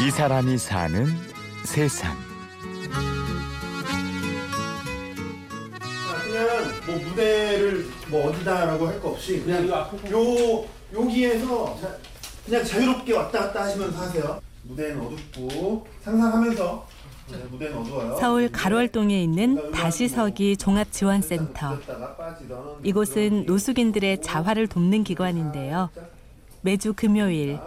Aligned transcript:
이 0.00 0.10
사람이 0.10 0.58
사는 0.58 1.06
세상. 1.64 2.16
그냥 6.24 6.46
뭐 6.86 6.96
무대를 7.08 7.86
뭐 8.08 8.28
어디다라고 8.28 8.86
할 8.88 9.00
거 9.00 9.10
없이 9.10 9.40
그냥 9.42 9.68
요 9.68 10.64
여기에서 10.94 11.78
자, 11.80 11.96
그냥 12.46 12.64
자유롭게 12.64 13.12
왔다 13.14 13.38
갔다 13.40 13.62
하시면서 13.64 13.98
하세요. 13.98 14.40
무대는 14.62 15.00
어둡고 15.00 15.86
상상하면서 16.02 16.86
네, 17.32 17.36
무대는 17.50 17.76
어두워요. 17.78 18.16
서울 18.20 18.50
가로알동에 18.50 19.22
있는 19.22 19.70
다시서기 19.72 20.56
종합지원센터. 20.56 21.78
이곳은 22.84 23.44
노숙인들의 23.46 24.22
자활을 24.22 24.66
돕는 24.68 25.04
기관인데요. 25.04 25.90
매주 26.62 26.92
금요일 26.94 27.58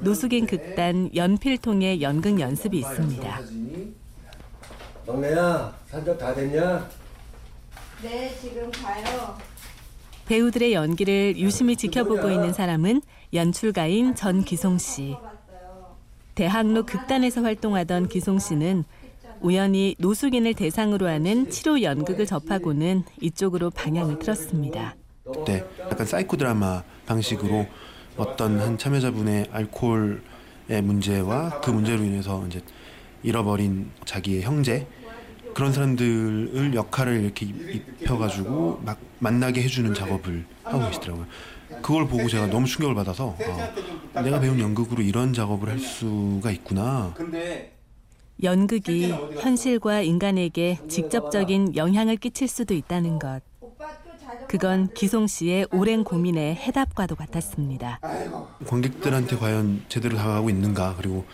노숙인 0.00 0.46
극단 0.46 1.10
연필통의 1.14 2.02
연극 2.02 2.38
연습이 2.40 2.78
있습니다. 2.78 3.40
막내야 5.06 5.76
산적 5.86 6.18
다 6.18 6.34
됐냐? 6.34 6.88
네, 8.02 8.34
지금 8.40 8.70
가요. 8.70 9.36
배우들의 10.26 10.74
연기를 10.74 11.36
유심히 11.38 11.76
지켜보고 11.76 12.30
있는 12.30 12.52
사람은 12.52 13.00
연출가인 13.32 14.14
전기송 14.14 14.78
씨. 14.78 15.16
대학로 16.34 16.84
극단에서 16.84 17.42
활동하던 17.42 18.08
기송 18.08 18.38
씨는 18.38 18.84
우연히 19.40 19.96
노숙인을 19.98 20.54
대상으로 20.54 21.08
하는 21.08 21.50
치료 21.50 21.82
연극을 21.82 22.26
접하고는 22.26 23.04
이쪽으로 23.20 23.70
방향을 23.70 24.18
틀었습니다. 24.18 24.94
그때 25.24 25.64
약간 25.80 26.06
사이코 26.06 26.36
드라마 26.36 26.82
방식으로 27.06 27.66
어떤 28.18 28.60
한 28.60 28.76
참여자분의 28.76 29.46
알코올의 29.52 30.82
문제와 30.82 31.60
그 31.60 31.70
문제로 31.70 32.02
인해서 32.02 32.44
이제 32.48 32.60
잃어버린 33.22 33.90
자기의 34.04 34.42
형제 34.42 34.86
그런 35.54 35.72
사람들을 35.72 36.74
역할을 36.74 37.22
이렇게 37.24 37.46
입혀가지고 37.46 38.82
막 38.84 38.98
만나게 39.18 39.62
해주는 39.62 39.94
작업을 39.94 40.44
하고 40.64 40.86
계시더라고요. 40.86 41.26
그걸 41.82 42.06
보고 42.06 42.28
제가 42.28 42.46
너무 42.46 42.66
충격을 42.66 42.94
받아서 42.94 43.36
아, 44.14 44.22
내가 44.22 44.40
배운 44.40 44.58
연극으로 44.58 45.02
이런 45.02 45.32
작업을 45.32 45.68
할 45.68 45.78
수가 45.78 46.50
있구나. 46.50 47.14
연극이 48.42 49.10
현실과 49.40 50.02
인간에게 50.02 50.78
직접적인 50.88 51.76
영향을 51.76 52.16
끼칠 52.16 52.46
수도 52.46 52.74
있다는 52.74 53.18
것. 53.18 53.47
그건 54.48 54.88
기송 54.94 55.26
씨의 55.26 55.66
오랜 55.72 56.04
고민의 56.04 56.56
해답과도 56.56 57.16
같았습니다. 57.16 58.00
관객들한테 58.66 59.36
과연 59.36 59.82
제대로 59.90 60.16
다가가고 60.16 60.48
있는가 60.48 60.94
그리고 60.96 61.26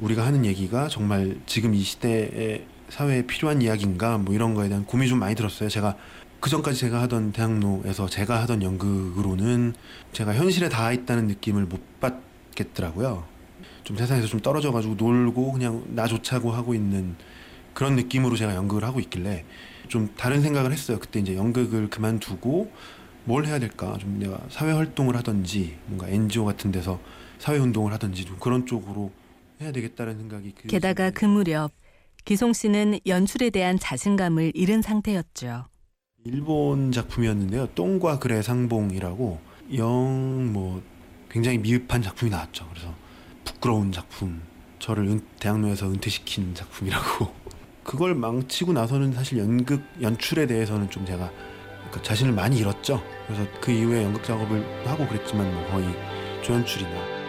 우리가 0.00 0.26
하는 0.26 0.44
얘기가 0.44 0.88
정말 0.88 1.38
지금 1.46 1.74
이 1.74 1.80
시대의 1.80 2.66
사회에 2.88 3.22
필요한 3.22 3.62
이야기인가 3.62 4.18
뭐 4.18 4.34
이런 4.34 4.54
거에 4.54 4.68
대한 4.68 4.84
고민이 4.84 5.08
좀 5.08 5.20
많이 5.20 5.36
들었어요. 5.36 5.68
제가 5.68 5.96
그 6.40 6.50
전까지 6.50 6.76
제가 6.76 7.00
하던 7.02 7.30
대학로에서 7.30 8.08
제가 8.08 8.42
하던 8.42 8.64
연극으로는 8.64 9.74
제가 10.12 10.34
현실에 10.34 10.68
닿아 10.68 10.90
있다는 10.90 11.28
느낌을 11.28 11.66
못 11.66 11.80
받겠더라고요. 12.00 13.22
좀 13.84 13.96
세상에서 13.96 14.26
좀 14.26 14.40
떨어져가지고 14.40 14.94
놀고 14.94 15.52
그냥 15.52 15.84
나 15.88 16.08
좋자고 16.08 16.50
하고 16.50 16.74
있는 16.74 17.14
그런 17.74 17.96
느낌으로 17.96 18.36
제가 18.36 18.54
연극을 18.54 18.84
하고 18.84 19.00
있길래 19.00 19.44
좀 19.88 20.10
다른 20.16 20.40
생각을 20.42 20.72
했어요. 20.72 20.98
그때 21.00 21.20
이제 21.20 21.36
연극을 21.36 21.90
그만두고 21.90 22.70
뭘 23.24 23.46
해야 23.46 23.58
될까? 23.58 23.96
좀 23.98 24.18
내가 24.18 24.40
사회 24.48 24.72
활동을 24.72 25.16
하든지 25.16 25.78
뭔가 25.86 26.08
NGO 26.08 26.44
같은 26.44 26.72
데서 26.72 27.00
사회 27.38 27.58
운동을 27.58 27.92
하든지 27.94 28.24
좀 28.24 28.36
그런 28.38 28.66
쪽으로 28.66 29.10
해야 29.60 29.72
되겠다는 29.72 30.18
생각이 30.18 30.52
그 30.56 30.68
게다가 30.68 31.10
그 31.10 31.24
무렵 31.24 31.70
기송 32.24 32.52
씨는 32.52 33.00
연출에 33.06 33.50
대한 33.50 33.78
자신감을 33.78 34.52
잃은 34.54 34.82
상태였죠. 34.82 35.66
일본 36.24 36.92
작품이었는데요. 36.92 37.68
똥과 37.74 38.18
글의 38.18 38.42
상봉이라고 38.42 39.40
영 39.76 40.50
뭐 40.52 40.82
굉장히 41.30 41.58
미흡한 41.58 42.02
작품이 42.02 42.30
나왔죠. 42.30 42.66
그래서 42.70 42.92
부끄러운 43.44 43.92
작품, 43.92 44.42
저를 44.80 45.06
은, 45.06 45.20
대학로에서 45.38 45.88
은퇴시킨 45.88 46.54
작품이라고. 46.54 47.39
그걸 47.82 48.14
망치고 48.14 48.72
나서는 48.72 49.12
사실 49.12 49.38
연극 49.38 49.82
연출에 50.00 50.46
대해서는 50.46 50.90
좀 50.90 51.04
제가 51.04 51.30
그러니까 51.78 52.02
자신을 52.02 52.32
많이 52.32 52.58
잃었죠. 52.58 53.02
그래서 53.26 53.44
그 53.60 53.70
이후에 53.70 54.04
연극 54.04 54.22
작업을 54.22 54.64
하고 54.86 55.06
그랬지만 55.06 55.52
뭐 55.52 55.66
거의 55.68 55.86
조연출이나 56.42 57.20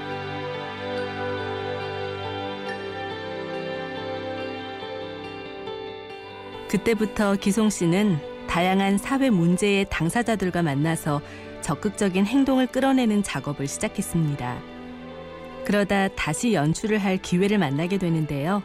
그때부터 6.69 7.35
기송 7.35 7.69
씨는 7.69 8.18
다양한 8.47 8.97
사회 8.97 9.29
문제의 9.29 9.88
당사자들과 9.89 10.62
만나서 10.62 11.22
적극적인 11.62 12.25
행동을 12.25 12.68
끌어내는 12.68 13.23
작업을 13.23 13.68
시작했습니다. 13.68 14.62
그러다 15.66 16.07
다시 16.09 16.53
연출을 16.53 16.97
할 16.97 17.18
기회를 17.18 17.57
만나게 17.57 17.97
되는데요. 17.97 18.63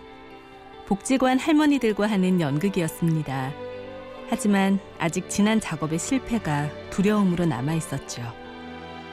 복지관 0.86 1.38
할머니들과 1.38 2.06
하는 2.08 2.40
연극이었습니다. 2.40 3.52
하지만 4.28 4.78
아직 4.98 5.28
지난 5.28 5.60
작업의 5.60 5.98
실패가 5.98 6.68
두려움으로 6.90 7.44
남아 7.44 7.74
있었죠. 7.74 8.22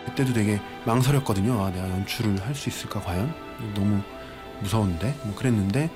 그때도 0.05 0.33
되게 0.33 0.59
망설였거든요. 0.85 1.59
아, 1.59 1.71
내가 1.71 1.89
연출을 1.89 2.39
할 2.45 2.53
수 2.53 2.69
있을까 2.69 2.99
과연? 3.01 3.33
너무 3.73 4.01
무서운데 4.61 5.15
뭐 5.23 5.33
그랬는데 5.35 5.89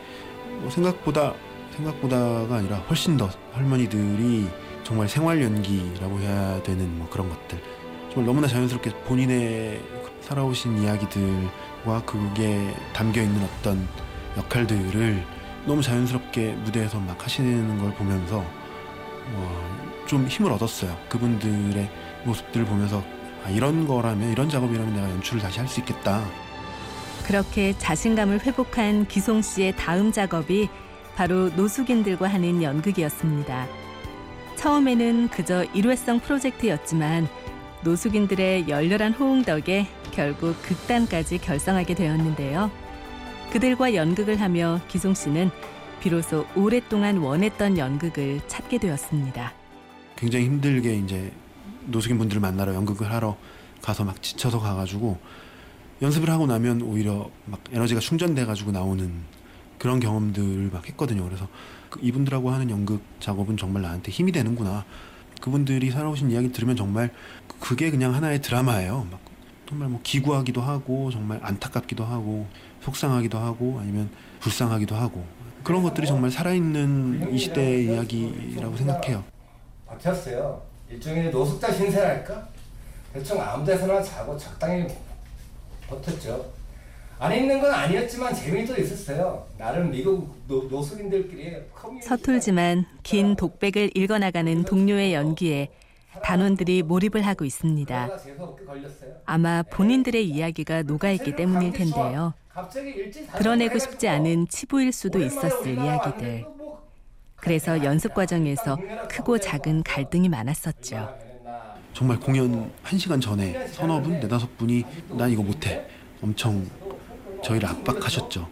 뭐 0.61 0.69
생각보다 0.69 1.33
생각보다가 1.75 2.55
아니라 2.55 2.77
훨씬 2.89 3.17
더 3.17 3.29
할머니들이 3.53 4.47
정말 4.83 5.07
생활 5.07 5.41
연기라고 5.43 6.19
해야 6.19 6.61
되는 6.63 6.97
뭐 6.97 7.07
그런 7.09 7.29
것들 7.29 7.61
정말 8.09 8.25
너무나 8.25 8.47
자연스럽게 8.47 8.91
본인의 9.03 9.81
살아오신 10.21 10.81
이야기들과 10.81 12.03
그게 12.05 12.73
담겨 12.93 13.21
있는 13.21 13.43
어떤 13.43 13.87
역할들을 14.37 15.36
너무 15.67 15.81
자연스럽게 15.83 16.53
무대에서 16.63 16.99
막 16.99 17.23
하시는 17.23 17.77
걸 17.77 17.93
보면서 17.93 18.39
어, 19.33 19.77
좀 20.07 20.25
힘을 20.25 20.51
얻었어요. 20.53 20.97
그분들의 21.09 21.89
모습들을 22.23 22.65
보면서 22.65 23.03
아, 23.45 23.49
이런 23.49 23.85
거라면 23.85 24.31
이런 24.31 24.49
작업이라면 24.49 24.93
내가 24.93 25.09
연출을 25.11 25.41
다시 25.41 25.59
할 25.59 25.67
수 25.67 25.81
있겠다. 25.81 26.23
그렇게 27.25 27.77
자신감을 27.77 28.45
회복한 28.45 29.05
기송 29.07 29.41
씨의 29.41 29.75
다음 29.75 30.13
작업이 30.13 30.69
바로 31.17 31.49
노숙인들과 31.49 32.29
하는 32.29 32.63
연극이었습니다. 32.63 33.67
처음에는 34.55 35.27
그저 35.27 35.65
일회성 35.73 36.19
프로젝트였지만 36.21 37.27
노숙인들의 37.83 38.69
열렬한 38.69 39.13
호응 39.13 39.43
덕에 39.43 39.87
결국 40.11 40.55
극단까지 40.61 41.39
결성하게 41.39 41.95
되었는데요. 41.95 42.71
그들과 43.51 43.95
연극을 43.95 44.41
하며 44.41 44.81
기송 44.87 45.13
씨는 45.13 45.49
비로소 46.01 46.45
오랫동안 46.55 47.17
원했던 47.17 47.77
연극을 47.77 48.41
찾게 48.47 48.77
되었습니다. 48.77 49.53
굉장히 50.15 50.45
힘들게 50.45 50.95
이제 50.95 51.31
노숙인 51.85 52.17
분들을 52.17 52.41
만나러 52.41 52.73
연극을 52.73 53.09
하러 53.11 53.37
가서 53.81 54.03
막 54.03 54.21
지쳐서 54.21 54.59
가가지고 54.59 55.17
연습을 56.01 56.29
하고 56.29 56.45
나면 56.45 56.81
오히려 56.81 57.29
막 57.45 57.61
에너지가 57.71 57.99
충전돼가지고 57.99 58.71
나오는 58.71 59.11
그런 59.77 59.99
경험들을 59.99 60.69
막 60.71 60.87
했거든요. 60.87 61.23
그래서 61.23 61.47
그 61.89 61.99
이분들하고 62.01 62.51
하는 62.51 62.69
연극 62.69 63.01
작업은 63.19 63.57
정말 63.57 63.81
나한테 63.83 64.11
힘이 64.11 64.31
되는구나. 64.31 64.85
그분들이 65.41 65.91
살아오신 65.91 66.31
이야기 66.31 66.51
들으면 66.51 66.75
정말 66.75 67.11
그게 67.59 67.91
그냥 67.91 68.13
하나의 68.13 68.41
드라마예요. 68.41 69.07
막 69.09 69.19
정말 69.67 69.89
뭐 69.89 69.99
기구하기도 70.01 70.61
하고 70.61 71.11
정말 71.11 71.39
안타깝기도 71.43 72.05
하고 72.05 72.47
속상하기도 72.81 73.37
하고 73.37 73.79
아니면 73.79 74.09
불쌍하기도 74.39 74.95
하고 74.95 75.25
그런 75.63 75.83
것들이 75.83 76.07
정말 76.07 76.31
살아있는 76.31 77.33
이 77.33 77.37
시대의 77.37 77.85
이야기라고 77.87 78.77
생각해요. 78.77 79.23
버텼어요. 79.85 80.61
일종의 80.89 81.31
노숙자 81.31 81.73
신세랄까? 81.73 82.47
대충 83.11 83.41
아무 83.41 83.65
데서나 83.65 84.01
자고 84.01 84.37
적당히 84.37 84.87
버텼죠. 85.89 86.45
안 87.19 87.33
있는 87.33 87.59
건 87.59 87.73
아니었지만 87.73 88.33
재미도 88.33 88.79
있었어요. 88.79 89.45
나름 89.57 89.89
미국 89.91 90.33
노, 90.47 90.63
노숙인들끼리 90.69 91.57
서툴지만 92.03 92.85
긴 93.03 93.35
독백을 93.35 93.91
읽어나가는 93.95 94.63
동료의 94.63 95.13
연기에 95.13 95.69
단원들이 96.23 96.83
몰입을 96.83 97.21
하고 97.25 97.45
있습니다. 97.45 98.09
아마 99.25 99.63
본인들의 99.63 100.27
이야기가 100.27 100.83
녹아있기 100.83 101.35
때문일 101.35 101.73
텐데요. 101.73 102.33
드러내고 103.37 103.77
싶지 103.79 104.07
않은 104.07 104.47
치부일 104.47 104.91
수도 104.91 105.19
있었을 105.19 105.73
이야기들. 105.73 106.45
그래서 107.35 107.83
연습 107.83 108.13
과정에서 108.13 108.77
크고 109.09 109.37
작은 109.37 109.83
갈등이 109.83 110.27
많았었죠. 110.29 111.15
정말 111.93 112.19
공연 112.19 112.71
1시간 112.83 113.21
전에 113.21 113.67
서너 113.69 114.01
분, 114.01 114.19
네다섯 114.19 114.57
분이 114.57 114.83
난 115.09 115.31
이거 115.31 115.43
못해. 115.43 115.87
엄청 116.21 116.65
저희를 117.43 117.69
압박하셨죠. 117.69 118.47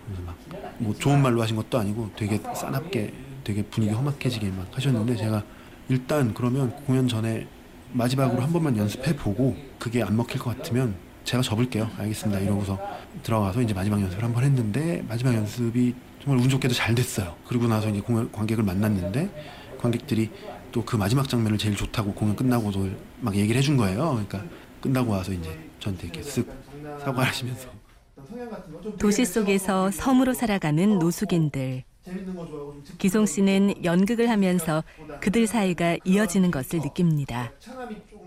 뭐 0.77 0.93
좋은 0.93 1.21
말로 1.21 1.41
하신 1.41 1.55
것도 1.55 1.77
아니고 1.79 2.11
되게 2.15 2.37
싸납게 2.53 3.13
되게 3.43 3.63
분위기 3.63 3.93
험악해지게 3.93 4.49
막 4.49 4.67
하셨는데 4.71 5.15
제가 5.15 5.43
일단 5.89 6.33
그러면 6.33 6.71
공연 6.85 7.07
전에 7.07 7.47
마지막으로 7.93 8.41
한 8.41 8.51
번만 8.51 8.75
연습해 8.77 9.15
보고 9.15 9.55
그게 9.79 10.01
안 10.03 10.15
먹힐 10.17 10.39
것 10.39 10.55
같으면 10.57 10.95
제가 11.23 11.41
접을게요. 11.41 11.89
알겠습니다. 11.97 12.39
이러고서 12.41 12.79
들어가서 13.23 13.61
이제 13.61 13.73
마지막 13.73 14.01
연습을 14.01 14.23
한 14.23 14.33
번 14.33 14.43
했는데 14.43 15.03
마지막 15.07 15.33
연습이 15.33 15.95
정말 16.23 16.43
운 16.43 16.49
좋게도 16.49 16.73
잘 16.73 16.93
됐어요. 16.95 17.35
그리고 17.47 17.67
나서 17.67 17.89
이제 17.89 17.99
공연 18.01 18.31
관객을 18.31 18.63
만났는데 18.63 19.77
관객들이 19.79 20.29
또 20.71 20.83
그 20.83 20.97
마지막 20.97 21.29
장면을 21.29 21.57
제일 21.57 21.75
좋다고 21.75 22.13
공연 22.13 22.35
끝나고도 22.35 22.89
막 23.21 23.33
얘기를 23.35 23.57
해준 23.57 23.77
거예요. 23.77 24.09
그러니까 24.27 24.43
끝나고 24.81 25.11
와서 25.11 25.31
이제 25.31 25.57
저한테 25.79 26.07
이렇게 26.07 26.21
쓱 26.21 26.45
사과하시면서 26.99 27.69
도시 28.99 29.25
속에서 29.25 29.89
섬으로 29.91 30.33
살아가는 30.33 30.99
노숙인들. 30.99 31.83
기송 32.97 33.25
씨는 33.25 33.83
연극을 33.83 34.29
하면서 34.29 34.83
그들 35.21 35.47
사이가 35.47 35.97
이어지는 36.05 36.51
것을 36.51 36.79
느낍니다. 36.79 37.51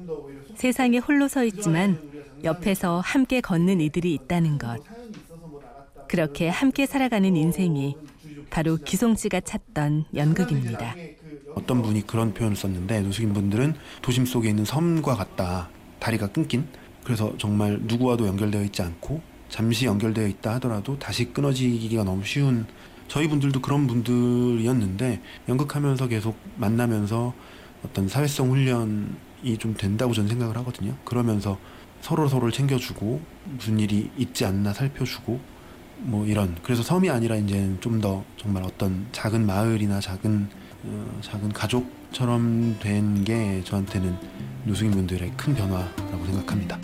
오히려 0.08 0.43
속- 0.46 0.56
세상에 0.56 0.99
홀로 0.99 1.29
서 1.29 1.44
있지만 1.44 1.99
옆에서 2.44 3.00
함께 3.00 3.40
걷는 3.40 3.81
이들이 3.81 4.14
있다는 4.14 4.58
것. 4.58 4.79
뭐 5.40 5.61
나갔다 5.61 6.06
그렇게 6.08 6.49
함께 6.49 6.87
살아가는 6.87 7.37
인생이 7.37 7.96
바로 8.50 8.76
기송 8.76 9.14
씨가 9.14 9.40
찾던 9.40 10.06
연극입니다. 10.14 10.94
그 10.94 11.52
어떤 11.55 11.82
분이 11.82 12.06
그런 12.06 12.32
표현을 12.32 12.56
썼는데 12.56 13.00
노숙인 13.02 13.32
분들은 13.32 13.75
도심 14.02 14.25
속에 14.26 14.49
있는 14.50 14.64
섬과 14.64 15.14
같다. 15.14 15.69
다리가 15.99 16.29
끊긴. 16.29 16.67
그래서 17.05 17.32
정말 17.38 17.79
누구와도 17.82 18.26
연결되어 18.26 18.62
있지 18.64 18.82
않고 18.82 19.20
잠시 19.49 19.87
연결되어 19.87 20.26
있다 20.29 20.55
하더라도 20.56 20.99
다시 20.99 21.32
끊어지기가 21.32 22.05
너무 22.05 22.23
쉬운 22.25 22.67
저희 23.08 23.28
분들도 23.28 23.60
그런 23.60 23.87
분들이었는데 23.87 25.20
연극하면서 25.49 26.08
계속 26.08 26.37
만나면서 26.56 27.34
어떤 27.84 28.08
사회성 28.08 28.50
훈련이 28.50 29.58
좀 29.58 29.75
된다고 29.75 30.12
저는 30.12 30.28
생각을 30.28 30.56
하거든요. 30.58 30.94
그러면서 31.05 31.58
서로 32.00 32.28
서로를 32.28 32.52
챙겨주고 32.52 33.20
무슨 33.44 33.78
일이 33.81 34.10
있지 34.16 34.44
않나 34.44 34.72
살펴주고 34.72 35.40
뭐 36.00 36.26
이런 36.26 36.56
그래서 36.62 36.82
섬이 36.82 37.10
아니라 37.10 37.34
이제는 37.37 37.81
좀 37.81 38.00
더 38.00 38.25
정말 38.37 38.62
어떤 38.62 39.06
작은 39.11 39.44
마을이나 39.46 39.99
작은 40.00 40.49
어, 40.84 41.19
작은 41.22 41.52
가족처럼 41.52 42.78
된 42.78 43.25
게 43.25 43.62
저한테는 43.64 44.16
노숙인 44.64 44.93
분들의 44.93 45.32
큰 45.37 45.54
변화라고 45.54 46.25
생각합니다. 46.26 46.78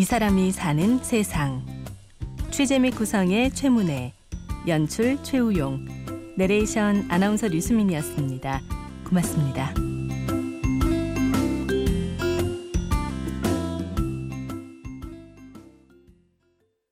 이 0.00 0.04
사람이 0.04 0.50
사는 0.52 0.98
세상. 1.02 1.62
취재 2.50 2.78
및 2.78 2.92
구성의 2.92 3.50
최문혜, 3.50 4.14
연출 4.66 5.22
최우용, 5.22 5.84
내레이션 6.38 7.04
아나운서 7.10 7.48
류수민이었습니다. 7.48 8.62
고맙습니다. 9.06 9.89